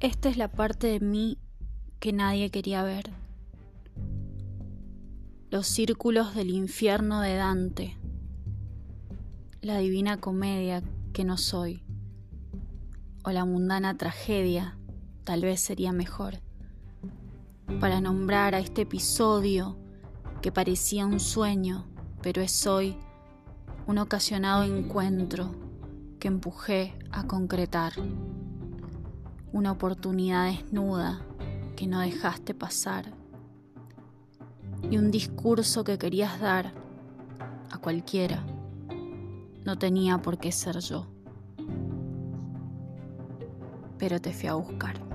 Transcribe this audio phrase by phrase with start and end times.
[0.00, 1.38] Esta es la parte de mí
[2.00, 3.12] que nadie quería ver.
[5.48, 7.96] Los círculos del infierno de Dante.
[9.62, 10.82] La divina comedia
[11.14, 11.82] que no soy.
[13.24, 14.76] O la mundana tragedia,
[15.24, 16.42] tal vez sería mejor.
[17.80, 19.78] Para nombrar a este episodio
[20.42, 21.86] que parecía un sueño,
[22.20, 22.98] pero es hoy
[23.86, 25.54] un ocasionado encuentro
[26.20, 27.94] que empujé a concretar
[29.56, 31.22] una oportunidad desnuda
[31.76, 33.10] que no dejaste pasar
[34.90, 36.74] y un discurso que querías dar
[37.70, 38.44] a cualquiera.
[39.64, 41.06] No tenía por qué ser yo,
[43.96, 45.05] pero te fui a buscar.